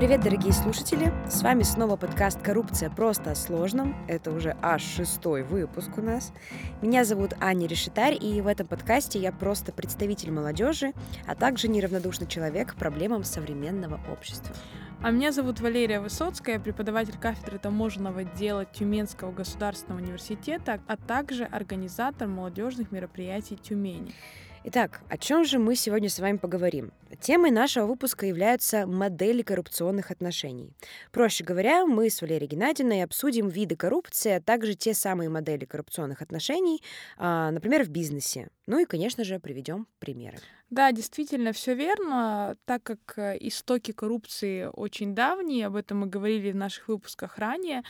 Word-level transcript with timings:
Привет, 0.00 0.22
дорогие 0.22 0.54
слушатели! 0.54 1.12
С 1.28 1.42
вами 1.42 1.62
снова 1.62 1.96
подкаст 1.96 2.40
«Коррупция 2.40 2.88
просто 2.88 3.32
о 3.32 3.34
сложном». 3.34 3.94
Это 4.08 4.30
уже 4.30 4.56
аж 4.62 4.80
шестой 4.80 5.42
выпуск 5.42 5.90
у 5.98 6.00
нас. 6.00 6.32
Меня 6.80 7.04
зовут 7.04 7.34
Аня 7.38 7.66
Решетарь, 7.66 8.16
и 8.18 8.40
в 8.40 8.46
этом 8.46 8.66
подкасте 8.66 9.18
я 9.18 9.30
просто 9.30 9.72
представитель 9.72 10.30
молодежи, 10.30 10.94
а 11.26 11.34
также 11.34 11.68
неравнодушный 11.68 12.26
человек 12.26 12.72
к 12.72 12.76
проблемам 12.76 13.24
современного 13.24 14.00
общества. 14.10 14.56
А 15.02 15.10
меня 15.10 15.32
зовут 15.32 15.60
Валерия 15.60 16.00
Высоцкая, 16.00 16.58
преподаватель 16.58 17.18
кафедры 17.18 17.58
таможенного 17.58 18.24
дела 18.24 18.64
Тюменского 18.64 19.32
государственного 19.32 20.00
университета, 20.00 20.80
а 20.86 20.96
также 20.96 21.44
организатор 21.44 22.26
молодежных 22.26 22.90
мероприятий 22.90 23.56
Тюмени. 23.56 24.14
Итак, 24.62 25.00
о 25.08 25.16
чем 25.16 25.46
же 25.46 25.58
мы 25.58 25.74
сегодня 25.74 26.10
с 26.10 26.18
вами 26.18 26.36
поговорим? 26.36 26.92
Темой 27.18 27.50
нашего 27.50 27.86
выпуска 27.86 28.26
являются 28.26 28.86
модели 28.86 29.40
коррупционных 29.40 30.10
отношений. 30.10 30.74
Проще 31.12 31.44
говоря, 31.44 31.86
мы 31.86 32.10
с 32.10 32.20
Валерией 32.20 32.46
Геннадьевной 32.46 33.02
обсудим 33.02 33.48
виды 33.48 33.74
коррупции, 33.74 34.32
а 34.32 34.40
также 34.42 34.74
те 34.74 34.92
самые 34.92 35.30
модели 35.30 35.64
коррупционных 35.64 36.20
отношений, 36.20 36.82
а, 37.16 37.50
например, 37.50 37.84
в 37.84 37.88
бизнесе. 37.88 38.50
Ну 38.66 38.78
и, 38.78 38.84
конечно 38.84 39.24
же, 39.24 39.40
приведем 39.40 39.86
примеры. 39.98 40.36
Да, 40.68 40.92
действительно, 40.92 41.52
все 41.52 41.74
верно, 41.74 42.56
так 42.64 42.84
как 42.84 43.14
э, 43.16 43.36
истоки 43.40 43.90
коррупции 43.90 44.70
очень 44.72 45.16
давние, 45.16 45.66
об 45.66 45.74
этом 45.74 46.00
мы 46.00 46.06
говорили 46.06 46.52
в 46.52 46.56
наших 46.56 46.86
выпусках 46.86 47.38
ранее, 47.38 47.82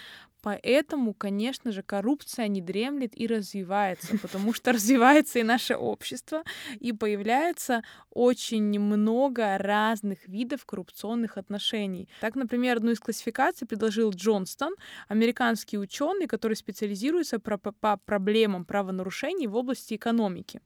Поэтому, 0.42 1.14
конечно 1.14 1.72
же, 1.72 1.82
коррупция 1.82 2.48
не 2.48 2.60
дремлет 2.60 3.18
и 3.18 3.26
развивается, 3.26 4.18
потому 4.18 4.52
что 4.52 4.72
развивается 4.72 5.38
и 5.38 5.42
наше 5.42 5.74
общество, 5.74 6.42
и 6.78 6.92
появляется 6.92 7.82
очень 8.10 8.78
много 8.78 9.58
разных 9.58 10.26
видов 10.26 10.64
коррупционных 10.64 11.36
отношений. 11.36 12.08
Так, 12.20 12.34
например, 12.34 12.78
одну 12.78 12.92
из 12.92 13.00
классификаций 13.00 13.66
предложил 13.66 14.10
Джонстон, 14.10 14.74
американский 15.08 15.78
ученый, 15.78 16.26
который 16.26 16.54
специализируется 16.54 17.38
по 17.38 17.96
проблемам 17.98 18.64
правонарушений 18.64 19.46
в 19.46 19.56
области 19.56 19.94
экономики. 19.94 20.60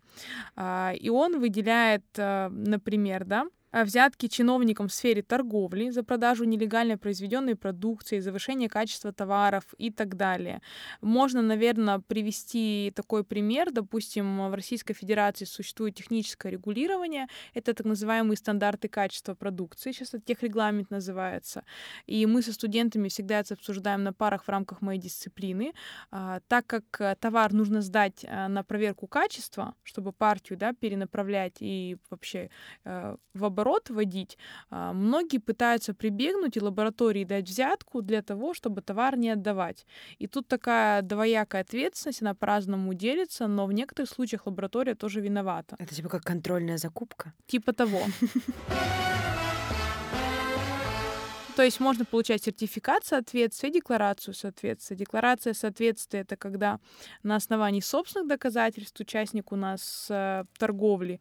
А, 0.57 0.93
и 0.99 1.09
он 1.09 1.41
выделяет, 1.41 2.05
э, 2.17 2.49
например, 2.49 3.25
да, 3.25 3.47
взятки 3.83 4.29
чиновникам 4.29 4.87
в 4.89 4.93
сфере 4.93 5.23
торговли 5.23 5.91
за 5.91 6.05
продажу 6.05 6.45
нелегально 6.45 6.97
произведенной 6.97 7.57
продукции, 7.57 8.21
завышение 8.21 8.69
качества 8.69 9.13
товаров 9.13 9.65
и 9.79 9.91
так 9.91 10.17
далее. 10.17 10.61
Можно, 11.01 11.43
наверное, 11.43 11.99
привести 11.99 12.93
такой 12.95 13.25
пример. 13.25 13.73
Допустим, 13.73 14.49
в 14.51 14.55
Российской 14.55 14.95
Федерации 14.95 15.45
существует 15.45 15.97
техническое 15.97 16.53
регулирование. 16.53 17.27
Это 17.53 17.75
так 17.75 17.87
называемые 17.87 18.37
стандарты 18.37 18.89
качества 18.89 19.35
продукции. 19.35 19.93
Сейчас 19.93 20.15
это 20.15 20.21
техрегламент 20.25 20.91
называется. 20.91 21.65
И 22.07 22.27
мы 22.27 22.43
со 22.43 22.53
студентами 22.53 23.09
всегда 23.09 23.41
это 23.41 23.55
обсуждаем 23.55 24.05
на 24.05 24.13
парах 24.13 24.45
в 24.45 24.49
рамках 24.49 24.83
моей 24.83 25.01
дисциплины. 25.01 25.73
А, 26.11 26.41
так 26.49 26.67
как 26.67 26.85
э, 27.01 27.17
товар 27.19 27.53
нужно 27.53 27.81
сдать 27.81 28.25
э, 28.25 28.49
на 28.49 28.63
проверку 28.63 29.07
качества, 29.07 29.75
чтобы 29.83 30.13
партию 30.13 30.59
да, 30.59 30.73
перенаправлять 30.73 31.57
и 31.61 31.97
вообще 32.11 32.51
э, 32.85 33.17
в 33.35 33.45
оборот 33.45 33.64
оборот 33.65 33.91
вводить, 33.91 34.39
а, 34.71 34.93
многие 34.93 35.39
пытаются 35.39 35.95
прибегнуть 35.95 36.57
и 36.57 36.61
лаборатории 36.61 37.25
дать 37.25 37.49
взятку 37.49 38.03
для 38.03 38.23
того, 38.23 38.55
чтобы 38.55 38.83
товар 38.83 39.17
не 39.17 39.31
отдавать. 39.31 39.87
И 40.19 40.27
тут 40.27 40.49
такая 40.49 41.03
двоякая 41.03 41.63
ответственность, 41.63 42.23
она 42.23 42.35
по-разному 42.35 42.95
делится, 42.95 43.47
но 43.47 43.67
в 43.67 43.73
некоторых 43.73 44.11
случаях 44.11 44.47
лаборатория 44.47 44.95
тоже 44.95 45.21
виновата. 45.21 45.77
Это 45.79 45.95
типа 45.95 46.09
как 46.09 46.23
контрольная 46.23 46.79
закупка? 46.79 47.33
Типа 47.47 47.73
того. 47.73 48.01
То 51.57 51.63
есть 51.63 51.81
можно 51.81 52.05
получать 52.05 52.43
сертификат 52.43 53.05
соответствия, 53.05 53.71
декларацию 53.71 54.35
соответствия. 54.35 54.97
Декларация 54.97 55.55
соответствия— 55.55 56.21
это 56.23 56.37
когда 56.37 56.81
на 57.23 57.37
основании 57.37 57.81
собственных 57.81 58.29
доказательств 58.29 59.01
участник 59.01 59.53
у 59.53 59.57
нас 59.57 60.09
э, 60.11 60.45
торговли 60.59 61.21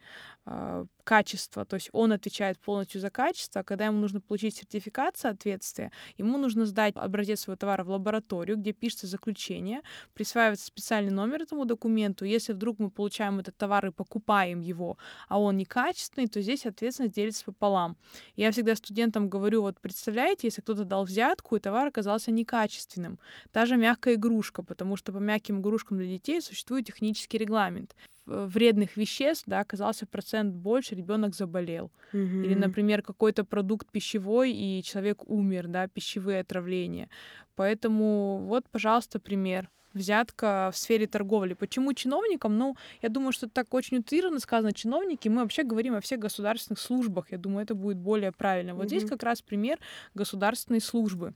качество, 1.04 1.66
то 1.66 1.76
есть 1.76 1.90
он 1.94 2.12
отвечает 2.12 2.60
полностью 2.60 3.00
за 3.00 3.10
качество, 3.10 3.62
а 3.62 3.64
когда 3.64 3.86
ему 3.86 4.00
нужно 4.00 4.20
получить 4.20 4.56
сертификат 4.56 5.18
соответствия, 5.18 5.92
ему 6.18 6.38
нужно 6.38 6.66
сдать 6.66 6.96
образец 6.96 7.42
своего 7.42 7.58
товара 7.58 7.84
в 7.84 7.90
лабораторию, 7.90 8.58
где 8.58 8.74
пишется 8.74 9.08
заключение, 9.08 9.82
присваивается 10.14 10.66
специальный 10.66 11.12
номер 11.12 11.44
этому 11.44 11.66
документу. 11.66 12.26
Если 12.26 12.52
вдруг 12.54 12.80
мы 12.80 12.90
получаем 12.90 13.40
этот 13.40 13.56
товар 13.58 13.86
и 13.86 13.92
покупаем 13.92 14.60
его, 14.60 14.98
а 15.30 15.40
он 15.40 15.58
некачественный, 15.58 16.28
то 16.28 16.42
здесь 16.42 16.66
ответственность 16.66 17.16
делится 17.16 17.46
пополам. 17.46 17.98
Я 18.36 18.52
всегда 18.52 18.76
студентам 18.76 19.30
говорю, 19.30 19.62
вот 19.62 19.80
представляете, 19.80 20.48
если 20.48 20.62
кто-то 20.62 20.84
дал 20.84 21.06
взятку, 21.06 21.56
и 21.56 21.60
товар 21.60 21.88
оказался 21.88 22.32
некачественным. 22.32 23.18
Та 23.52 23.66
же 23.66 23.78
мягкая 23.78 24.16
игрушка, 24.16 24.64
потому 24.64 24.98
что 24.98 25.14
по 25.14 25.18
мягким 25.18 25.62
игрушкам 25.62 25.98
для 25.98 26.08
детей 26.08 26.42
существует 26.42 26.86
технический 26.86 27.38
регламент. 27.38 27.96
Вредных 28.26 28.96
веществ, 28.96 29.44
да, 29.48 29.60
оказался 29.60 30.06
процент 30.06 30.56
больше, 30.56 30.96
ребенок 30.96 31.36
заболел. 31.36 31.92
Mm-hmm. 32.14 32.46
Или, 32.46 32.56
например, 32.56 33.02
какой-то 33.02 33.44
продукт 33.44 33.92
пищевой, 33.92 34.54
и 34.54 34.82
человек 34.82 35.30
умер, 35.30 35.68
да, 35.68 35.88
пищевые 35.88 36.40
отравления. 36.40 37.10
Поэтому 37.56 38.46
вот, 38.48 38.70
пожалуйста, 38.70 39.20
пример 39.20 39.70
взятка 39.94 40.72
в 40.74 40.78
сфере 40.78 41.06
торговли. 41.06 41.54
Почему 41.54 41.94
чиновникам? 41.94 42.58
Ну, 42.58 42.76
я 43.02 43.10
думаю, 43.10 43.32
что 43.32 43.50
так 43.50 43.74
очень 43.74 43.98
утрированно 43.98 44.40
сказано 44.40 44.74
чиновники. 44.74 45.28
Мы 45.28 45.42
вообще 45.42 45.64
говорим 45.64 45.96
о 45.96 46.02
всех 46.02 46.20
государственных 46.20 46.80
службах. 46.80 47.32
Я 47.32 47.38
думаю, 47.38 47.64
это 47.64 47.76
будет 47.76 47.98
более 47.98 48.32
правильно. 48.32 48.74
Вот 48.74 48.86
mm-hmm. 48.86 48.88
здесь 48.88 49.06
как 49.06 49.24
раз 49.24 49.42
пример 49.42 49.80
государственной 50.14 50.82
службы. 50.82 51.34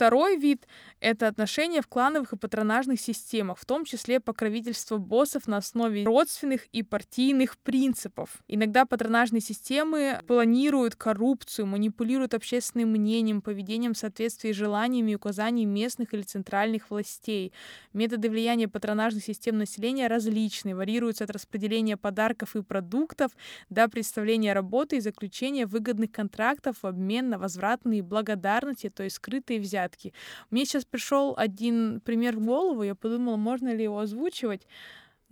Второй 0.00 0.38
вид— 0.38 0.66
это 1.00 1.28
отношения 1.28 1.82
в 1.82 1.86
клановых 1.86 2.32
и 2.32 2.36
патронажных 2.38 2.98
системах, 2.98 3.58
в 3.58 3.66
том 3.66 3.84
числе 3.84 4.18
покровительство 4.18 4.96
боссов 4.96 5.46
на 5.46 5.58
основе 5.58 6.04
родственных 6.04 6.64
и 6.72 6.82
партийных 6.82 7.58
принципов. 7.58 8.38
Иногда 8.48 8.86
патронажные 8.86 9.42
системы 9.42 10.18
планируют 10.26 10.96
коррупцию, 10.96 11.66
манипулируют 11.66 12.32
общественным 12.32 12.92
мнением, 12.92 13.42
поведением 13.42 13.92
в 13.92 13.98
соответствии 13.98 14.52
с 14.52 14.56
желаниями 14.56 15.10
и 15.10 15.16
указаниями 15.16 15.70
местных 15.70 16.14
или 16.14 16.22
центральных 16.22 16.88
властей. 16.88 17.52
Методы 17.92 18.30
влияния 18.30 18.68
патронажных 18.68 19.22
систем 19.22 19.58
населения 19.58 20.06
различны, 20.06 20.74
варьируются 20.74 21.24
от 21.24 21.30
распределения 21.30 21.98
подарков 21.98 22.56
и 22.56 22.62
продуктов 22.62 23.32
до 23.68 23.86
представления 23.86 24.54
работы 24.54 24.96
и 24.96 25.00
заключения 25.00 25.66
выгодных 25.66 26.10
контрактов 26.10 26.78
в 26.80 26.86
обмен 26.86 27.28
на 27.28 27.38
возвратные 27.38 28.02
благодарности, 28.02 28.88
то 28.88 29.02
есть 29.02 29.16
скрытые 29.16 29.60
взятки 29.60 29.89
взятки. 29.90 30.12
Мне 30.50 30.64
сейчас 30.64 30.84
пришел 30.84 31.34
один 31.36 32.00
пример 32.00 32.36
в 32.36 32.44
голову, 32.44 32.82
я 32.82 32.94
подумала, 32.94 33.36
можно 33.36 33.74
ли 33.74 33.84
его 33.84 33.98
озвучивать. 33.98 34.66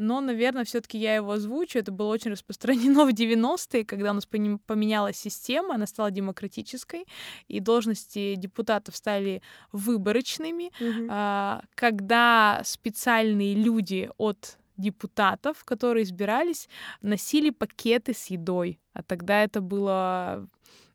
Но, 0.01 0.21
наверное, 0.21 0.65
все-таки 0.65 0.97
я 0.97 1.17
его 1.17 1.33
озвучу. 1.33 1.81
Это 1.81 1.91
было 1.91 2.13
очень 2.13 2.31
распространено 2.31 3.05
в 3.11 3.13
90-е, 3.13 3.85
когда 3.85 4.13
у 4.13 4.15
нас 4.15 4.27
поменялась 4.27 5.17
система, 5.17 5.75
она 5.75 5.87
стала 5.87 6.11
демократической, 6.11 7.05
и 7.49 7.61
должности 7.61 8.37
депутатов 8.37 8.95
стали 8.97 9.43
выборочными, 9.73 10.71
mm-hmm. 10.81 11.65
когда 11.75 12.61
специальные 12.65 13.55
люди 13.55 14.09
от 14.19 14.59
депутатов, 14.77 15.65
которые 15.65 16.05
избирались, 16.05 16.69
носили 17.03 17.51
пакеты 17.51 18.15
с 18.15 18.31
едой. 18.31 18.79
А 18.93 19.03
тогда 19.03 19.43
это 19.43 19.61
было... 19.61 20.49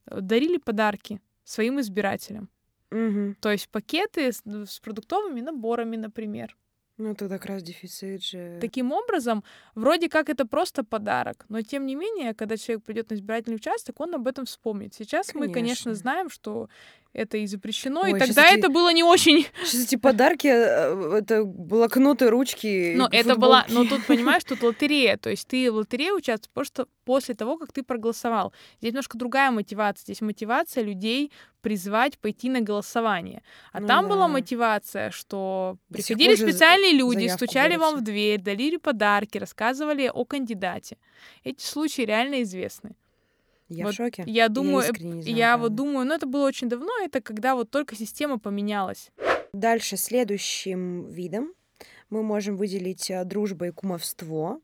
Дарили 0.06 0.58
подарки 0.58 1.20
своим 1.44 1.80
избирателям. 1.80 2.50
Угу. 2.94 3.36
То 3.40 3.52
есть 3.52 3.70
пакеты 3.70 4.32
с, 4.32 4.42
ну, 4.46 4.66
с 4.66 4.80
продуктовыми 4.80 5.42
наборами, 5.42 5.96
например. 5.98 6.56
Ну, 6.98 7.12
это 7.12 7.28
как 7.28 7.46
раз 7.48 7.64
дефицит 7.64 8.24
же. 8.24 8.60
Таким 8.62 8.92
образом, 8.92 9.44
вроде 9.74 10.10
как 10.10 10.30
это 10.30 10.46
просто 10.46 10.84
подарок, 10.84 11.46
но 11.50 11.62
тем 11.62 11.88
не 11.88 11.96
менее, 11.96 12.36
когда 12.36 12.56
человек 12.56 12.84
придет 12.84 13.10
на 13.10 13.16
избирательный 13.16 13.56
участок, 13.56 14.00
он 14.00 14.14
об 14.14 14.28
этом 14.28 14.46
вспомнит. 14.46 14.94
Сейчас 14.94 15.28
конечно. 15.28 15.48
мы, 15.48 15.54
конечно, 15.54 15.96
знаем, 15.96 16.30
что 16.30 16.70
это 17.12 17.38
и 17.38 17.48
запрещено, 17.48 18.02
Ой, 18.02 18.12
и 18.12 18.20
тогда 18.20 18.46
это 18.46 18.68
эти... 18.68 18.72
было 18.72 18.94
не 18.94 19.04
очень... 19.04 19.48
Сейчас 19.66 19.86
эти 19.86 19.96
подарки, 19.96 20.48
э, 20.48 21.18
это 21.18 21.44
блокноты, 21.44 22.30
ручки, 22.30 22.94
Но 22.96 23.08
это 23.12 23.36
была... 23.38 23.66
Но 23.70 23.86
тут, 23.86 24.06
понимаешь, 24.06 24.44
тут 24.48 24.62
лотерея, 24.62 25.18
то 25.18 25.32
есть 25.32 25.48
ты 25.48 25.72
в 25.72 25.76
лотерее 25.76 26.14
участвуешь 26.14 26.54
просто 26.54 26.88
после 27.06 27.34
того, 27.34 27.58
как 27.58 27.72
ты 27.72 27.82
проголосовал. 27.82 28.54
Здесь 28.80 28.94
немножко 28.94 29.18
другая 29.18 29.50
мотивация. 29.52 30.04
Здесь 30.04 30.22
мотивация 30.22 30.84
людей 30.84 31.32
призвать 31.64 32.20
пойти 32.20 32.50
на 32.50 32.62
голосование. 32.62 33.42
А 33.72 33.80
ну, 33.80 33.88
там 33.88 34.06
да. 34.06 34.10
была 34.10 34.28
мотивация, 34.28 35.10
что 35.12 35.78
приходили 35.90 36.36
специальные 36.36 36.92
люди, 36.92 37.28
стучали 37.30 37.78
вам 37.78 37.98
в 37.98 38.02
дверь, 38.02 38.42
дарили 38.42 38.78
подарки, 38.78 39.40
рассказывали 39.40 40.12
о 40.14 40.26
кандидате. 40.26 40.98
Эти 41.44 41.64
случаи 41.64 42.04
реально 42.04 42.44
известны. 42.44 42.96
Я 43.70 43.86
вот 43.86 43.94
в 43.94 43.98
шоке. 43.98 44.24
Я 44.28 44.50
думаю, 44.50 44.86
я, 44.86 44.94
знаю, 44.94 45.24
я 45.24 45.58
вот 45.58 45.74
думаю, 45.74 46.06
ну 46.06 46.14
это 46.14 46.28
было 46.28 46.46
очень 46.46 46.70
давно, 46.70 46.92
это 47.02 47.22
когда 47.22 47.56
вот 47.56 47.72
только 47.72 47.96
система 47.96 48.38
поменялась. 48.38 49.12
Дальше 49.54 49.98
следующим 49.98 51.06
видом 51.10 51.54
мы 52.10 52.24
можем 52.24 52.58
выделить 52.58 53.10
э, 53.10 53.24
дружба 53.24 53.68
и 53.68 53.72
кумовство. 53.72 54.60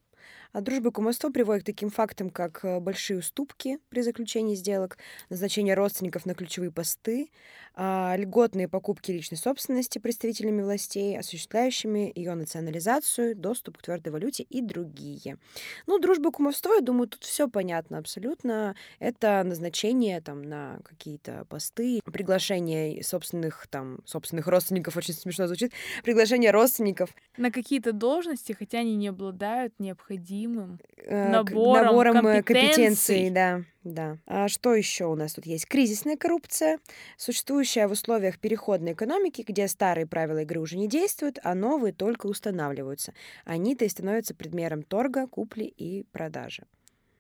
А 0.51 0.61
дружба 0.61 0.89
кумовство 0.91 1.29
приводит 1.29 1.61
к 1.63 1.65
таким 1.67 1.91
фактам, 1.91 2.31
как 2.31 2.65
э, 2.65 2.79
большие 2.79 3.19
уступки 3.19 3.77
при 3.89 4.01
заключении 4.01 4.55
сделок, 4.55 4.97
назначение 5.29 5.75
родственников 5.75 6.25
на 6.25 6.33
ключевые 6.33 6.71
посты, 6.71 7.29
а, 7.75 8.15
льготные 8.17 8.67
покупки 8.67 9.11
личной 9.11 9.37
собственности 9.37 9.99
представителями 9.99 10.63
властей, 10.63 11.17
осуществляющими 11.19 12.11
ее 12.15 12.33
национализацию, 12.33 13.35
доступ 13.35 13.77
к 13.77 13.83
твердой 13.83 14.11
валюте 14.11 14.41
и 14.41 14.61
другие. 14.61 15.37
Ну, 15.85 15.99
дружба 15.99 16.31
кумовство, 16.31 16.73
я 16.73 16.81
думаю, 16.81 17.07
тут 17.07 17.23
все 17.23 17.47
понятно 17.47 17.99
абсолютно. 17.99 18.75
Это 18.97 19.43
назначение 19.45 20.19
там 20.19 20.41
на 20.41 20.79
какие-то 20.83 21.45
посты, 21.47 22.01
приглашение 22.05 23.03
собственных 23.03 23.67
там 23.67 23.99
собственных 24.05 24.47
родственников, 24.47 24.97
очень 24.97 25.13
смешно 25.13 25.45
звучит, 25.45 25.73
приглашение 26.03 26.49
родственников 26.49 27.11
на 27.37 27.51
какие-то 27.51 27.93
должности, 27.93 28.53
хотя 28.53 28.79
они 28.79 28.95
не 28.95 29.09
обладают 29.09 29.79
необходимым 29.79 30.38
э, 30.47 31.31
набором, 31.31 31.85
набором 31.85 32.27
э, 32.27 32.43
компетенций. 32.43 32.43
компетенций, 32.43 33.29
да, 33.29 33.63
да. 33.83 34.17
А 34.25 34.47
что 34.47 34.73
еще 34.73 35.05
у 35.05 35.15
нас 35.15 35.33
тут 35.33 35.45
есть? 35.45 35.67
Кризисная 35.67 36.17
коррупция, 36.17 36.79
существующая 37.17 37.87
в 37.87 37.91
условиях 37.91 38.39
переходной 38.39 38.93
экономики, 38.93 39.43
где 39.47 39.67
старые 39.67 40.07
правила 40.07 40.39
игры 40.39 40.59
уже 40.59 40.77
не 40.77 40.87
действуют, 40.87 41.39
а 41.43 41.55
новые 41.55 41.93
только 41.93 42.27
устанавливаются. 42.27 43.13
Они-то 43.45 43.85
и 43.85 43.89
становятся 43.89 44.35
предметом 44.35 44.83
торга, 44.83 45.27
купли 45.27 45.63
и 45.63 46.03
продажи. 46.11 46.63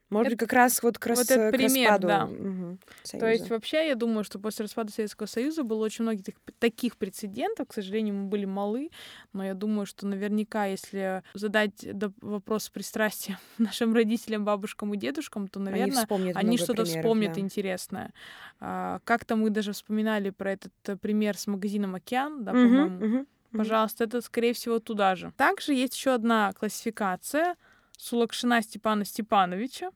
Может 0.09 0.31
быть, 0.31 0.39
как 0.39 0.53
раз 0.53 0.81
вот 0.81 0.97
к, 0.97 1.05
рас... 1.05 1.19
вот 1.19 1.31
это 1.31 1.51
пример, 1.55 1.91
распаду 1.91 2.07
да. 2.07 2.25
угу, 2.25 2.77
То 3.19 3.27
есть 3.31 3.49
вообще 3.49 3.87
я 3.87 3.95
думаю, 3.95 4.23
что 4.23 4.39
после 4.39 4.63
распада 4.63 4.91
Советского 4.91 5.27
Союза 5.27 5.63
было 5.63 5.85
очень 5.85 6.03
много 6.03 6.23
таких, 6.23 6.41
таких 6.57 6.97
прецедентов. 6.97 7.67
К 7.67 7.73
сожалению, 7.73 8.15
мы 8.15 8.25
были 8.25 8.45
малы, 8.45 8.89
но 9.33 9.45
я 9.45 9.53
думаю, 9.53 9.85
что 9.85 10.07
наверняка, 10.07 10.65
если 10.65 11.23
задать 11.33 11.85
вопрос 12.21 12.65
с 12.65 12.69
пристрастием 12.69 13.37
нашим 13.59 13.93
родителям, 13.93 14.45
бабушкам 14.45 14.93
и 14.93 14.97
дедушкам, 14.97 15.47
то, 15.47 15.59
наверное, 15.59 16.05
они, 16.09 16.31
они 16.33 16.57
что-то 16.57 16.85
вспомнят 16.85 17.33
да. 17.33 17.41
интересное. 17.41 18.13
А, 18.59 18.99
как-то 19.03 19.35
мы 19.35 19.51
даже 19.51 19.73
вспоминали 19.73 20.31
про 20.31 20.53
этот 20.53 20.73
э, 20.87 20.97
пример 20.97 21.37
с 21.37 21.47
магазином 21.47 21.95
«Океан», 21.95 22.43
да, 22.43 22.51
угу, 22.51 22.59
по-моему. 22.59 23.05
Угу. 23.05 23.25
Пожалуйста, 23.57 24.03
это, 24.03 24.21
скорее 24.21 24.53
всего, 24.53 24.79
туда 24.79 25.15
же. 25.15 25.33
Также 25.37 25.73
есть 25.73 25.95
еще 25.95 26.13
одна 26.13 26.53
классификация 26.53 27.55
Сулакшина 27.97 28.61
Степана 28.61 29.05
Степановича. 29.05 29.91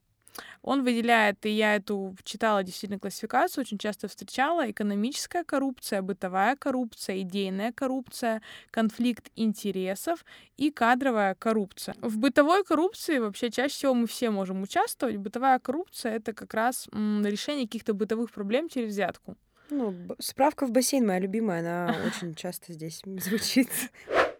Он 0.61 0.83
выделяет, 0.83 1.45
и 1.45 1.49
я 1.49 1.75
эту 1.75 2.15
читала 2.23 2.63
действительно 2.63 2.99
классификацию, 2.99 3.63
очень 3.63 3.77
часто 3.77 4.07
встречала, 4.07 4.69
экономическая 4.69 5.43
коррупция, 5.43 6.01
бытовая 6.01 6.55
коррупция, 6.55 7.21
идейная 7.21 7.71
коррупция, 7.71 8.41
конфликт 8.71 9.29
интересов 9.35 10.25
и 10.57 10.71
кадровая 10.71 11.35
коррупция. 11.35 11.95
В 12.01 12.17
бытовой 12.17 12.63
коррупции 12.63 13.19
вообще 13.19 13.51
чаще 13.51 13.73
всего 13.73 13.93
мы 13.93 14.07
все 14.07 14.29
можем 14.29 14.61
участвовать. 14.63 15.17
Бытовая 15.17 15.59
коррупция— 15.59 16.15
это 16.15 16.33
как 16.33 16.53
раз 16.53 16.87
решение 16.91 17.65
каких-то 17.65 17.93
бытовых 17.93 18.31
проблем 18.31 18.69
через 18.69 18.89
взятку. 18.89 19.35
Ну, 19.69 19.95
справка 20.19 20.67
в 20.67 20.71
бассейн 20.71 21.07
моя 21.07 21.19
любимая, 21.19 21.59
она 21.61 21.95
очень 22.05 22.35
часто 22.35 22.73
здесь 22.73 23.01
звучит. 23.05 23.69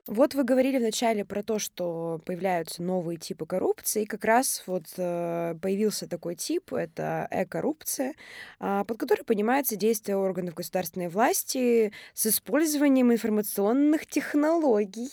Вот 0.08 0.36
вы 0.36 0.44
говорили 0.44 0.80
вначале 0.80 1.24
про 1.24 1.44
то, 1.44 1.60
что 1.60 2.20
появляются 2.26 2.84
новые 2.84 3.18
типы 3.18 3.46
коррупции. 3.46 4.04
И 4.04 4.06
как 4.06 4.26
раз 4.26 4.62
вот 4.68 4.84
э, 4.98 5.56
появился 5.62 6.10
такой 6.10 6.36
тип, 6.36 6.74
это 6.74 7.26
э-коррупция, 7.32 8.14
э, 8.60 8.84
под 8.86 8.98
которой 8.98 9.24
понимается 9.24 9.78
действие 9.78 10.18
органов 10.18 10.56
государственной 10.56 11.08
власти 11.08 11.94
с 12.14 12.28
использованием 12.28 13.14
информационных 13.14 14.06
технологий. 14.06 15.10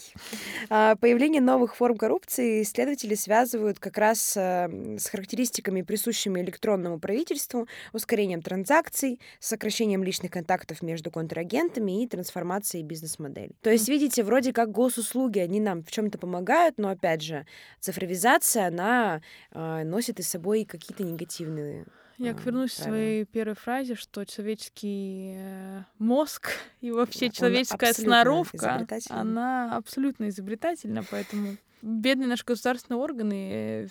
Э, 0.71 0.97
появление 1.01 1.41
новых 1.41 1.77
форм 1.77 1.97
коррупции 1.97 2.63
исследователи 2.63 3.15
связывают 3.15 3.79
как 3.79 3.97
раз 3.97 4.37
э, 4.37 4.97
с 4.99 5.07
характеристиками, 5.07 5.83
присущими 5.83 6.41
электронному 6.41 6.99
правительству, 6.99 7.69
ускорением 7.93 8.43
транзакций, 8.43 9.21
сокращением 9.39 10.03
личных 10.03 10.33
контактов 10.33 10.83
между 10.83 11.13
контрагентами 11.13 12.03
и 12.03 12.09
трансформацией 12.09 12.83
бизнес-модели. 12.83 13.53
То 13.63 13.71
есть, 13.71 13.89
видите, 13.89 14.25
вроде 14.25 14.53
как 14.53 14.73
госуслуги, 14.81 15.39
они 15.41 15.61
нам 15.61 15.83
в 15.83 15.91
чем-то 15.91 16.17
помогают, 16.17 16.79
но 16.79 16.89
опять 16.89 17.23
же, 17.23 17.47
цифровизация, 17.81 18.69
она 18.69 19.21
э, 19.53 19.85
носит 19.85 20.21
и 20.21 20.23
с 20.23 20.29
собой 20.29 20.65
какие-то 20.65 21.05
негативные 21.05 21.85
я 22.17 22.33
а, 22.33 22.35
вернусь 22.35 22.75
к 22.75 22.83
своей 22.83 23.25
первой 23.25 23.55
фразе, 23.55 23.95
что 23.95 24.27
человеческий 24.27 25.37
э, 25.37 25.83
мозг 25.99 26.51
и 26.83 26.91
вообще 26.91 27.27
да, 27.27 27.33
человеческая 27.33 27.95
сноровка, 27.95 28.87
она 29.09 29.77
абсолютно 29.77 30.29
изобретательна, 30.29 31.03
поэтому 31.11 31.57
бедные 31.81 32.29
наши 32.29 32.45
государственные 32.45 33.01
органы 33.01 33.51
э, 33.53 33.89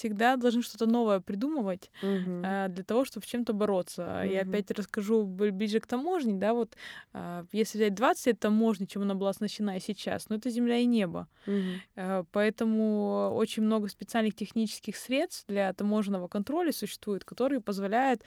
всегда 0.00 0.36
должны 0.36 0.62
что-то 0.62 0.86
новое 0.86 1.20
придумывать 1.20 1.90
угу. 2.02 2.42
э, 2.42 2.68
для 2.68 2.84
того, 2.84 3.04
чтобы 3.04 3.26
с 3.26 3.28
чем-то 3.28 3.52
бороться. 3.52 4.22
Угу. 4.24 4.32
Я 4.32 4.42
опять 4.42 4.70
расскажу 4.70 5.24
ближе 5.24 5.80
к 5.80 5.86
таможне, 5.86 6.34
да, 6.34 6.54
вот 6.54 6.74
э, 7.12 7.44
если 7.52 7.78
взять 7.78 7.94
20 7.94 8.26
лет 8.26 8.40
таможни, 8.40 8.86
чем 8.86 9.02
она 9.02 9.14
была 9.14 9.30
оснащена 9.30 9.76
и 9.76 9.80
сейчас, 9.80 10.28
ну 10.28 10.36
это 10.36 10.48
земля 10.50 10.78
и 10.78 10.86
небо. 10.86 11.28
Угу. 11.46 11.56
Э, 11.96 12.24
поэтому 12.32 13.30
очень 13.34 13.62
много 13.62 13.88
специальных 13.88 14.34
технических 14.34 14.96
средств 14.96 15.44
для 15.48 15.72
таможенного 15.74 16.28
контроля 16.28 16.72
существует, 16.72 17.24
которые 17.24 17.60
позволяют 17.60 18.22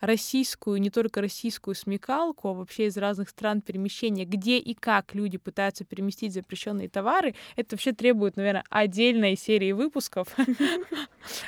российскую, 0.00 0.80
не 0.80 0.90
только 0.90 1.20
российскую 1.20 1.74
смекалку, 1.74 2.48
а 2.48 2.52
вообще 2.52 2.86
из 2.86 2.96
разных 2.96 3.28
стран 3.28 3.60
перемещения, 3.60 4.24
где 4.24 4.58
и 4.58 4.74
как 4.74 5.14
люди 5.14 5.38
пытаются 5.38 5.84
переместить 5.84 6.32
запрещенные 6.32 6.88
товары, 6.88 7.34
это 7.56 7.76
вообще 7.76 7.92
требует, 7.92 8.36
наверное, 8.36 8.64
отдельной 8.70 9.36
серии 9.36 9.72
выпусков. 9.72 10.28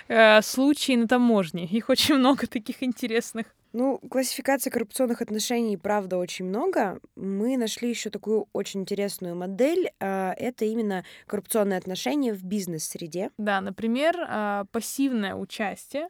Э, 0.08 0.42
случаи 0.42 0.96
на 0.96 1.06
таможне. 1.06 1.64
Их 1.64 1.88
очень 1.88 2.16
много 2.16 2.48
таких 2.48 2.82
интересных. 2.82 3.46
Ну, 3.72 3.98
классификация 4.10 4.70
коррупционных 4.70 5.20
отношений, 5.20 5.76
правда, 5.76 6.16
очень 6.16 6.46
много. 6.46 7.00
Мы 7.16 7.58
нашли 7.58 7.90
еще 7.90 8.08
такую 8.08 8.48
очень 8.54 8.80
интересную 8.80 9.36
модель. 9.36 9.90
А, 10.00 10.32
это 10.38 10.64
именно 10.64 11.04
коррупционные 11.26 11.78
отношения 11.78 12.32
в 12.32 12.42
бизнес-среде. 12.42 13.30
Да, 13.36 13.60
например, 13.60 14.16
а, 14.26 14.64
пассивное 14.72 15.34
участие 15.34 16.08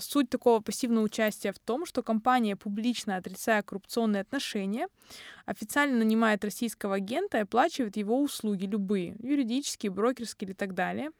суть 0.00 0.30
такого 0.30 0.60
пассивного 0.60 1.04
участия 1.04 1.52
в 1.52 1.58
том, 1.58 1.86
что 1.86 2.02
компания, 2.02 2.56
публично 2.56 3.16
отрицая 3.16 3.62
коррупционные 3.62 4.22
отношения, 4.22 4.88
официально 5.46 5.98
нанимает 5.98 6.44
российского 6.44 6.96
агента 6.96 7.38
и 7.38 7.42
оплачивает 7.42 7.96
его 7.96 8.20
услуги, 8.20 8.66
любые, 8.66 9.16
юридические, 9.20 9.92
брокерские 9.92 10.50
и 10.50 10.54
так 10.54 10.74
далее. 10.74 11.10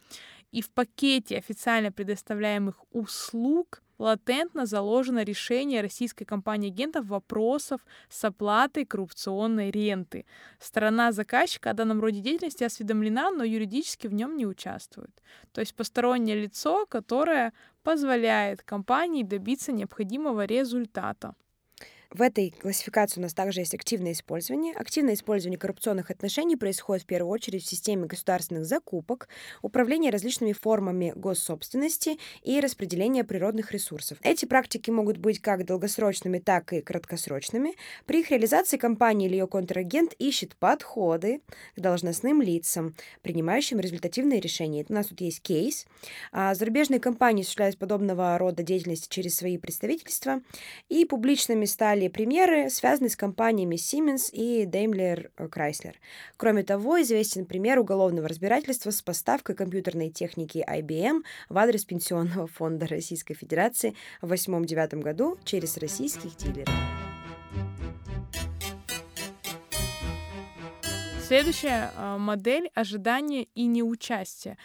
И 0.50 0.62
в 0.62 0.70
пакете 0.70 1.38
официально 1.38 1.92
предоставляемых 1.92 2.76
услуг 2.92 3.82
латентно 3.98 4.66
заложено 4.66 5.22
решение 5.22 5.80
российской 5.80 6.24
компании 6.24 6.70
агентов 6.70 7.06
вопросов 7.06 7.80
с 8.08 8.24
оплатой 8.24 8.84
коррупционной 8.84 9.70
ренты. 9.70 10.26
Сторона 10.58 11.12
заказчика 11.12 11.70
о 11.70 11.74
данном 11.74 12.00
роде 12.00 12.20
деятельности 12.20 12.64
осведомлена, 12.64 13.30
но 13.30 13.44
юридически 13.44 14.06
в 14.06 14.14
нем 14.14 14.36
не 14.36 14.46
участвует. 14.46 15.22
То 15.52 15.60
есть 15.60 15.74
постороннее 15.74 16.40
лицо, 16.40 16.86
которое 16.86 17.52
позволяет 17.82 18.62
компании 18.62 19.22
добиться 19.22 19.72
необходимого 19.72 20.44
результата. 20.44 21.34
В 22.14 22.22
этой 22.22 22.50
классификации 22.52 23.18
у 23.18 23.24
нас 23.24 23.34
также 23.34 23.62
есть 23.62 23.74
активное 23.74 24.12
использование. 24.12 24.72
Активное 24.74 25.14
использование 25.14 25.58
коррупционных 25.58 26.12
отношений 26.12 26.54
происходит 26.54 27.02
в 27.02 27.06
первую 27.06 27.32
очередь 27.32 27.64
в 27.64 27.68
системе 27.68 28.06
государственных 28.06 28.66
закупок, 28.66 29.26
управления 29.62 30.10
различными 30.10 30.52
формами 30.52 31.12
госсобственности 31.16 32.20
и 32.44 32.60
распределения 32.60 33.24
природных 33.24 33.72
ресурсов. 33.72 34.18
Эти 34.22 34.44
практики 34.44 34.92
могут 34.92 35.16
быть 35.16 35.40
как 35.40 35.66
долгосрочными, 35.66 36.38
так 36.38 36.72
и 36.72 36.82
краткосрочными. 36.82 37.74
При 38.06 38.20
их 38.20 38.30
реализации 38.30 38.76
компания 38.76 39.26
или 39.26 39.32
ее 39.32 39.48
контрагент 39.48 40.12
ищет 40.20 40.54
подходы 40.54 41.40
к 41.74 41.80
должностным 41.80 42.40
лицам, 42.42 42.94
принимающим 43.22 43.80
результативные 43.80 44.38
решения. 44.38 44.86
У 44.88 44.92
нас 44.92 45.08
тут 45.08 45.20
есть 45.20 45.42
кейс. 45.42 45.84
А, 46.30 46.54
зарубежные 46.54 47.00
компании 47.00 47.42
осуществляют 47.42 47.76
подобного 47.76 48.38
рода 48.38 48.62
деятельности 48.62 49.08
через 49.08 49.34
свои 49.34 49.58
представительства, 49.58 50.42
и 50.88 51.04
публичными 51.04 51.64
стали 51.64 52.03
Далее 52.04 52.12
примеры 52.12 52.68
связаны 52.68 53.08
с 53.08 53.16
компаниями 53.16 53.76
Siemens 53.76 54.30
и 54.30 54.66
Daimler 54.66 55.30
Chrysler. 55.38 55.94
Кроме 56.36 56.62
того, 56.62 57.00
известен 57.00 57.46
пример 57.46 57.78
уголовного 57.78 58.28
разбирательства 58.28 58.90
с 58.90 59.00
поставкой 59.00 59.54
компьютерной 59.54 60.10
техники 60.10 60.62
IBM 60.68 61.22
в 61.48 61.56
адрес 61.56 61.86
Пенсионного 61.86 62.46
фонда 62.46 62.86
Российской 62.86 63.32
Федерации 63.32 63.94
в 64.20 64.30
2008-2009 64.30 65.00
году 65.00 65.38
через 65.44 65.78
российских 65.78 66.36
дилеров. 66.36 66.74
Следующая 71.26 71.90
а, 71.96 72.18
модель— 72.18 72.68
ожидания 72.74 73.44
и 73.54 73.64
неучастие. 73.64 74.58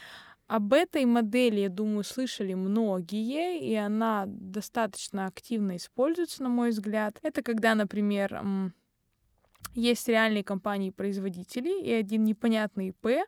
Об 0.50 0.74
этой 0.74 1.06
модели, 1.06 1.60
я 1.60 1.70
думаю, 1.70 2.04
слышали 2.04 2.56
многие, 2.56 3.60
и 3.60 3.76
она 3.76 4.24
достаточно 4.26 5.28
активно 5.28 5.76
используется, 5.76 6.42
на 6.42 6.50
мой 6.50 6.72
взгляд. 6.72 7.20
Это 7.22 7.44
когда, 7.44 7.76
например, 7.76 8.42
есть 9.76 10.08
реальные 10.08 10.44
компании-производители 10.44 11.80
и 11.84 11.92
один 11.92 12.24
непонятный 12.24 12.88
ИП. 12.88 13.28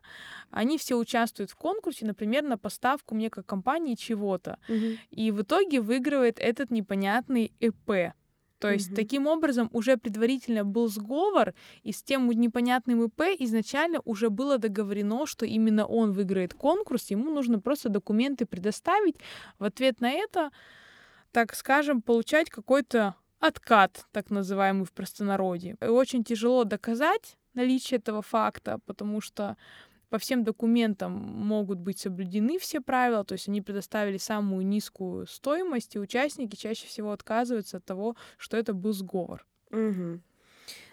Они 0.50 0.78
все 0.78 0.96
участвуют 0.96 1.52
в 1.52 1.54
конкурсе, 1.54 2.06
например, 2.06 2.42
на 2.42 2.58
поставку 2.58 3.14
мне 3.14 3.30
как 3.30 3.46
компании 3.46 3.94
чего-то. 3.94 4.58
Мгм. 4.66 4.98
И 5.10 5.30
в 5.30 5.42
итоге 5.42 5.80
выигрывает 5.80 6.40
этот 6.40 6.72
непонятный 6.72 7.52
ИП. 7.60 8.14
То 8.62 8.70
есть 8.72 8.90
Мгм. 8.90 8.96
таким 8.96 9.26
образом 9.26 9.68
уже 9.72 9.96
предварительно 9.96 10.64
был 10.64 10.86
сговор, 10.86 11.52
и 11.82 11.90
с 11.90 12.00
тем 12.00 12.30
непонятным 12.30 13.02
ИП 13.02 13.22
изначально 13.40 14.00
уже 14.04 14.30
было 14.30 14.56
договорено, 14.56 15.26
что 15.26 15.44
именно 15.44 15.84
он 15.84 16.12
выиграет 16.12 16.54
конкурс, 16.54 17.10
ему 17.10 17.30
нужно 17.32 17.58
просто 17.58 17.88
документы 17.88 18.46
предоставить. 18.46 19.16
В 19.58 19.64
ответ 19.64 20.00
на 20.00 20.12
это, 20.12 20.52
так 21.32 21.56
скажем, 21.56 22.02
получать 22.02 22.50
какой-то 22.50 23.16
откат, 23.40 24.06
так 24.12 24.30
называемый 24.30 24.84
в 24.84 24.92
простонародье. 24.92 25.76
И 25.80 25.86
очень 25.86 26.22
тяжело 26.22 26.62
доказать 26.62 27.36
наличие 27.54 27.98
этого 27.98 28.22
факта, 28.22 28.78
потому 28.86 29.20
что 29.20 29.56
по 30.12 30.18
всем 30.18 30.44
документам 30.44 31.12
могут 31.12 31.78
быть 31.78 31.98
соблюдены 31.98 32.58
все 32.58 32.82
правила, 32.82 33.24
то 33.24 33.32
есть 33.32 33.48
они 33.48 33.62
предоставили 33.62 34.18
самую 34.18 34.66
низкую 34.66 35.26
стоимость, 35.26 35.96
и 35.96 35.98
участники 35.98 36.54
чаще 36.54 36.86
всего 36.86 37.12
отказываются 37.12 37.78
от 37.78 37.86
того, 37.86 38.14
что 38.36 38.58
это 38.58 38.74
был 38.74 38.92
сговор. 38.92 39.46
Мгм. 39.70 40.22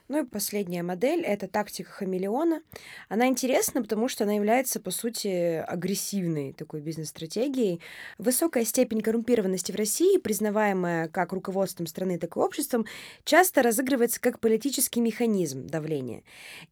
Ну 0.10 0.24
и 0.24 0.26
последняя 0.26 0.82
модель— 0.82 1.22
это 1.24 1.48
тактика 1.48 1.92
хамелеона. 1.92 2.64
Она 3.10 3.28
интересна, 3.28 3.84
потому 3.84 4.08
что 4.08 4.24
она 4.24 4.34
является, 4.34 4.80
по 4.80 4.90
сути, 4.90 5.64
агрессивной 5.68 6.54
такой 6.54 6.82
бизнес-стратегией. 6.82 7.80
Высокая 8.18 8.66
степень 8.66 9.02
коррумпированности 9.02 9.72
в 9.72 9.76
России, 9.76 10.18
признаваемая 10.18 11.10
как 11.10 11.32
руководством 11.32 11.86
страны, 11.86 12.18
так 12.18 12.38
и 12.38 12.40
обществом, 12.40 12.88
часто 13.24 13.62
разыгрывается 13.62 14.20
как 14.20 14.40
политический 14.40 15.00
механизм 15.00 15.68
давления. 15.68 16.24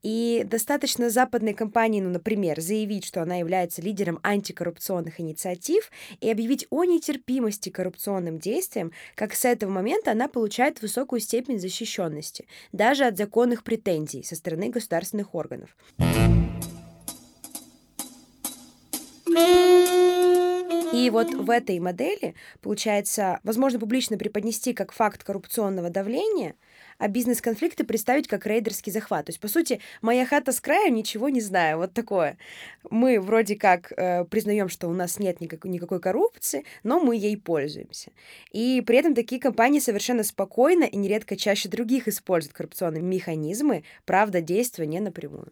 И 0.02 0.44
достаточно 0.44 1.12
западной 1.12 1.54
компании, 1.54 2.02
ну, 2.02 2.10
например, 2.10 2.60
заявить, 2.60 3.06
что 3.06 3.22
она 3.22 3.36
является 3.36 3.84
лидером 3.84 4.20
антикоррупционных 4.24 5.20
инициатив 5.20 5.92
и 6.22 6.32
объявить 6.32 6.66
о 6.72 6.86
нетерпимости 6.86 7.70
коррупционным 7.70 8.40
действиям, 8.40 8.92
как 9.14 9.36
с 9.36 9.46
этого 9.46 9.70
момента 9.70 10.14
она 10.14 10.28
получает 10.28 10.82
высокую 10.82 11.20
степень 11.20 11.60
защищенности, 11.60 12.48
даже 12.72 13.06
от 13.06 13.27
законных 13.28 13.66
претензий 13.66 14.24
со 14.24 14.36
стороны 14.36 14.70
государственных 14.70 15.36
органов. 15.36 15.76
И 20.94 21.10
вот 21.10 21.34
в 21.34 21.50
этой 21.50 21.78
модели, 21.80 22.36
получается, 22.62 23.40
возможно 23.44 23.80
публично 23.80 24.18
преподнести 24.18 24.74
как 24.74 24.94
факт 24.94 25.26
коррупционного 25.26 25.90
давления, 25.90 26.56
а 26.98 27.08
бизнес-конфликты 27.08 27.84
представить 27.84 28.28
как 28.28 28.46
рейдерский 28.46 28.92
захват. 28.92 29.26
То 29.26 29.30
есть, 29.32 29.40
по 29.40 29.48
сути, 29.48 29.80
моя 30.02 30.26
хата 30.26 30.52
с 30.52 30.60
краю, 30.60 30.94
ничего 30.94 31.30
не 31.30 31.42
знаю. 31.42 31.78
Вот 31.78 31.94
такое. 31.94 32.38
Мы 32.90 33.20
вроде 33.20 33.56
как 33.56 33.92
э, 33.96 34.26
признаем, 34.26 34.70
что 34.70 34.88
у 34.88 34.94
нас 34.94 35.20
нет 35.20 35.42
никакой, 35.42 35.72
никакой 35.72 36.00
коррупции, 36.00 36.66
но 36.84 37.00
мы 37.00 37.16
ей 37.16 37.38
пользуемся. 37.38 38.12
И 38.52 38.82
при 38.86 38.98
этом 38.98 39.14
такие 39.16 39.40
компании 39.40 39.80
совершенно 39.80 40.24
спокойно 40.24 40.84
и 40.84 40.98
нередко 40.98 41.36
чаще 41.36 41.70
других 41.70 42.08
используют 42.08 42.56
коррупционные 42.56 43.04
механизмы, 43.04 43.84
правда, 44.06 44.42
действуя 44.42 44.86
не 44.86 45.00
напрямую. 45.00 45.52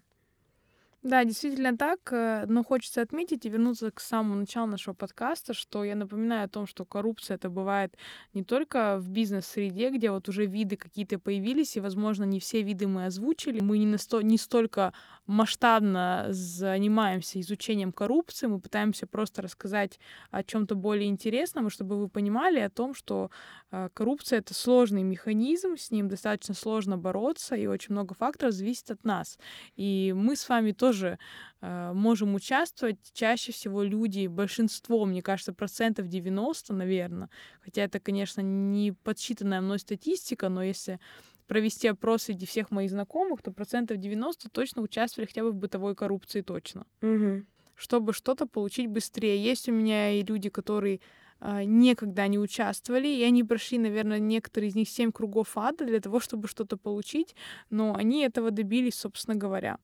Да, 1.05 1.23
действительно 1.23 1.77
так, 1.77 1.99
э, 2.11 2.45
но 2.47 2.63
хочется 2.63 2.99
отметить 3.03 3.45
и 3.45 3.49
вернуться 3.49 3.91
к 3.91 3.99
самому 3.99 4.33
началу 4.33 4.65
нашего 4.65 4.95
подкаста, 4.95 5.53
что 5.53 5.83
я 5.83 5.93
напоминаю 5.95 6.45
о 6.45 6.47
том, 6.47 6.65
что 6.65 6.83
коррупция 6.83 7.35
это 7.35 7.47
бывает 7.47 7.95
не 8.33 8.43
только 8.43 8.97
в 8.97 9.07
бизнес-среде, 9.09 9.91
где 9.91 10.09
вот 10.09 10.27
уже 10.29 10.47
виды 10.47 10.77
какие-то 10.77 11.19
появились, 11.19 11.77
и, 11.77 11.79
возможно, 11.79 12.23
не 12.23 12.39
все 12.39 12.63
виды 12.63 12.87
мы 12.87 13.05
озвучили. 13.05 13.59
Мы 13.59 13.77
не, 13.77 13.85
насто- 13.85 14.23
не 14.23 14.39
столько 14.39 14.93
масштабно 15.27 16.25
занимаемся 16.31 17.39
изучением 17.39 17.91
коррупции, 17.91 18.47
мы 18.47 18.59
пытаемся 18.59 19.05
просто 19.05 19.43
рассказать 19.43 19.99
о 20.31 20.43
чем-то 20.43 20.73
более 20.73 21.07
интересном, 21.07 21.69
чтобы 21.69 21.99
вы 21.99 22.09
понимали 22.09 22.59
о 22.59 22.71
том, 22.71 22.95
что 22.95 23.29
э, 23.71 23.89
коррупция 23.93 24.39
это 24.39 24.55
сложный 24.55 25.03
механизм, 25.03 25.77
с 25.77 25.91
ним 25.91 26.07
достаточно 26.07 26.55
сложно 26.55 26.97
бороться, 26.97 27.55
и 27.55 27.67
очень 27.67 27.93
много 27.93 28.15
факторов 28.15 28.53
зависит 28.53 28.89
от 28.89 29.03
нас. 29.03 29.37
И 29.75 30.11
мы 30.17 30.35
с 30.35 30.49
вами 30.49 30.71
тоже 30.71 30.94
э, 31.03 31.91
можем 31.93 32.35
участвовать. 32.35 32.97
Чаще 33.13 33.51
всего 33.51 33.83
люди, 33.83 34.27
большинство, 34.27 35.05
мне 35.05 35.21
кажется, 35.21 35.53
процентов 35.53 36.07
90, 36.07 36.73
наверное, 36.73 37.29
хотя 37.61 37.83
это, 37.83 37.99
конечно, 37.99 38.41
не 38.41 38.91
подсчитанная 38.91 39.61
мной 39.61 39.79
статистика, 39.79 40.49
но 40.49 40.63
если 40.63 40.99
провести 41.47 41.87
опрос 41.87 42.23
среди 42.23 42.45
всех 42.45 42.71
моих 42.71 42.89
знакомых, 42.89 43.41
то 43.41 43.51
процентов 43.51 43.97
90 43.97 44.49
точно 44.49 44.81
участвовали 44.81 45.27
хотя 45.27 45.43
бы 45.43 45.51
в 45.51 45.55
бытовой 45.55 45.95
коррупции 45.95 46.41
точно. 46.41 46.85
Угу. 47.01 47.43
Чтобы 47.75 48.13
что-то 48.13 48.47
получить 48.47 48.87
быстрее. 48.87 49.43
Есть 49.43 49.69
у 49.69 49.71
меня 49.71 50.11
и 50.11 50.23
люди, 50.23 50.49
которые 50.49 51.01
э, 51.39 51.63
никогда 51.63 52.27
не 52.27 52.39
участвовали, 52.39 53.07
и 53.07 53.23
они 53.23 53.43
прошли, 53.43 53.77
наверное, 53.77 54.19
некоторые 54.19 54.69
из 54.69 54.75
них 54.75 54.89
семь 54.89 55.11
кругов 55.11 55.57
ада 55.57 55.85
для 55.85 55.99
того, 55.99 56.19
чтобы 56.19 56.47
что-то 56.47 56.77
получить, 56.77 57.35
но 57.69 57.95
они 57.95 58.23
этого 58.23 58.51
добились, 58.51 58.95
собственно 58.95 59.35
говоря. 59.35 59.77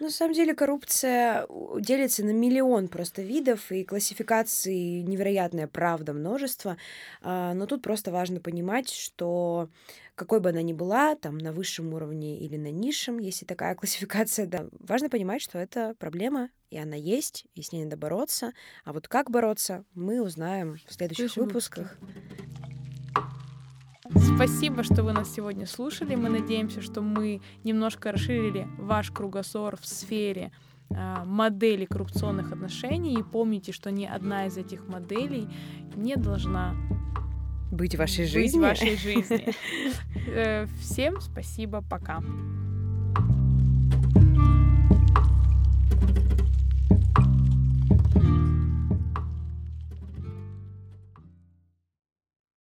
Ну, 0.00 0.06
на 0.06 0.12
самом 0.12 0.34
деле 0.34 0.54
коррупция 0.54 1.46
делится 1.78 2.24
на 2.24 2.30
миллион 2.30 2.88
просто 2.88 3.22
видов, 3.22 3.70
и 3.70 3.84
классификаций 3.84 5.02
невероятная 5.02 5.66
правда 5.66 6.12
множество. 6.12 6.76
А, 7.22 7.54
Но 7.54 7.66
тут 7.66 7.82
просто 7.82 8.10
важно 8.10 8.40
понимать, 8.40 8.90
что 8.90 9.68
какой 10.14 10.40
бы 10.40 10.50
она 10.50 10.62
ни 10.62 10.72
была, 10.72 11.14
там 11.14 11.38
на 11.38 11.52
высшем 11.52 11.94
уровне 11.94 12.38
или 12.38 12.56
на 12.56 12.70
низшем, 12.70 13.18
если 13.18 13.44
такая 13.44 13.74
классификация, 13.76 14.46
да, 14.46 14.66
важно 14.80 15.08
понимать, 15.08 15.42
что 15.42 15.58
это 15.58 15.94
проблема, 15.98 16.50
и 16.70 16.78
она 16.78 16.96
есть, 16.96 17.46
и 17.54 17.62
с 17.62 17.72
ней 17.72 17.84
надо 17.84 17.96
бороться. 17.96 18.52
А 18.84 18.92
вот 18.92 19.08
как 19.08 19.30
бороться, 19.30 19.84
мы 19.94 20.20
узнаем 20.20 20.78
в 20.86 20.92
следующих 20.92 21.36
выпусках. 21.36 21.96
Спасибо, 24.34 24.82
что 24.82 25.02
вы 25.02 25.12
нас 25.12 25.32
сегодня 25.32 25.66
слушали. 25.66 26.14
Мы 26.14 26.28
надеемся, 26.28 26.80
что 26.80 27.00
мы 27.02 27.40
немножко 27.64 28.12
расширили 28.12 28.66
ваш 28.78 29.10
кругозор 29.10 29.76
в 29.76 29.86
сфере 29.86 30.50
а, 30.90 31.24
моделей 31.24 31.86
коррупционных 31.86 32.52
отношений. 32.52 33.14
И 33.18 33.22
помните, 33.22 33.72
что 33.72 33.90
ни 33.90 34.04
одна 34.06 34.46
из 34.46 34.56
этих 34.56 34.86
моделей 34.88 35.48
не 35.94 36.16
должна 36.16 36.74
Быть 37.70 37.94
в 37.94 37.98
вашей 37.98 38.24
быть 38.24 38.32
жизни. 38.32 38.58
в 38.58 38.62
вашей 38.62 38.96
жизни. 39.02 39.52
Э, 40.26 40.66
Всем 40.80 41.20
спасибо, 41.20 41.82
пока. 41.88 42.20